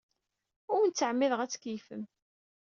Ur 0.71 0.77
awen-ttɛemmideɣ 0.79 1.39
ad 1.41 1.51
tkeyyfem. 1.51 2.03